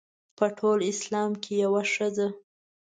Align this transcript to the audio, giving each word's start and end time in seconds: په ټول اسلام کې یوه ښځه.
په 0.37 0.45
ټول 0.57 0.79
اسلام 0.91 1.31
کې 1.43 1.53
یوه 1.63 1.81
ښځه. 1.93 2.27